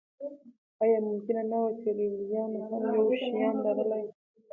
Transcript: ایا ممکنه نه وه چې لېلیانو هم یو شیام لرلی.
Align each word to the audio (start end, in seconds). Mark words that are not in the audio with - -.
ایا 0.83 0.97
ممکنه 1.07 1.41
نه 1.51 1.57
وه 1.61 1.71
چې 1.81 1.89
لېلیانو 1.97 2.59
هم 2.69 2.83
یو 2.95 3.07
شیام 3.21 3.55
لرلی. 3.65 4.03